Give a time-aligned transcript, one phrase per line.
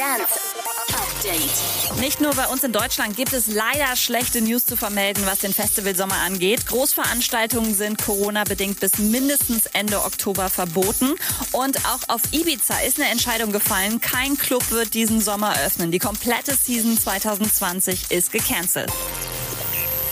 [0.00, 2.00] Update.
[2.00, 5.52] Nicht nur bei uns in Deutschland gibt es leider schlechte News zu vermelden, was den
[5.52, 6.66] Festivalsommer angeht.
[6.66, 11.16] Großveranstaltungen sind Corona-bedingt bis mindestens Ende Oktober verboten.
[11.52, 14.00] Und auch auf Ibiza ist eine Entscheidung gefallen.
[14.00, 15.90] Kein Club wird diesen Sommer öffnen.
[15.90, 18.90] Die komplette Season 2020 ist gecancelt.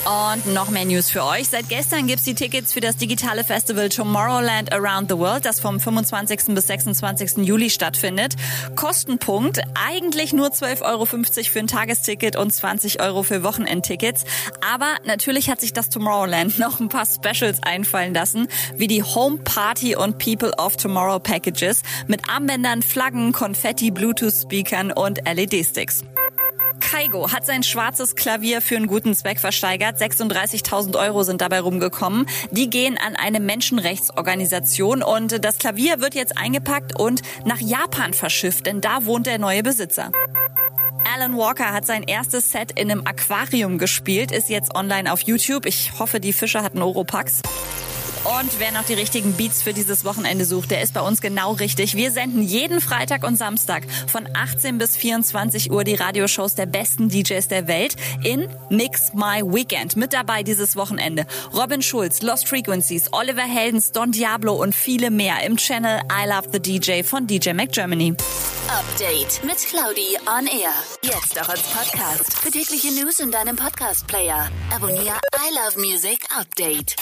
[0.09, 1.50] Und noch mehr News für euch.
[1.50, 5.79] Seit gestern gibt's die Tickets für das digitale Festival Tomorrowland Around the World, das vom
[5.79, 6.54] 25.
[6.54, 7.46] bis 26.
[7.46, 8.34] Juli stattfindet.
[8.74, 14.24] Kostenpunkt eigentlich nur 12,50 Euro für ein Tagesticket und 20 Euro für Wochenendtickets.
[14.66, 19.37] Aber natürlich hat sich das Tomorrowland noch ein paar Specials einfallen lassen, wie die Home
[19.37, 26.02] Party und People of Tomorrow Packages mit Armbändern, Flaggen, Konfetti, Bluetooth-Speakern und LED-Sticks.
[26.80, 30.00] Kaigo hat sein schwarzes Klavier für einen guten Zweck versteigert.
[30.00, 32.27] 36.000 Euro sind dabei rumgekommen.
[32.51, 38.66] Die gehen an eine Menschenrechtsorganisation und das Klavier wird jetzt eingepackt und nach Japan verschifft,
[38.66, 40.10] denn da wohnt der neue Besitzer.
[41.14, 45.66] Alan Walker hat sein erstes Set in einem Aquarium gespielt, ist jetzt online auf YouTube.
[45.66, 47.40] Ich hoffe, die Fische hatten Oropax.
[48.29, 51.52] Und wer noch die richtigen Beats für dieses Wochenende sucht, der ist bei uns genau
[51.52, 51.95] richtig.
[51.95, 57.09] Wir senden jeden Freitag und Samstag von 18 bis 24 Uhr die Radioshows der besten
[57.09, 59.96] DJs der Welt in Mix My Weekend.
[59.96, 65.43] Mit dabei dieses Wochenende Robin Schulz, Lost Frequencies, Oliver Heldens, Don Diablo und viele mehr
[65.47, 68.15] im Channel I Love the DJ von DJ Mac Germany.
[68.69, 70.75] Update mit Claudi on Air.
[71.00, 72.38] Jetzt auch als Podcast.
[72.38, 74.50] Für tägliche News in deinem Podcast-Player.
[74.75, 76.94] Abonniere I Love Music Update.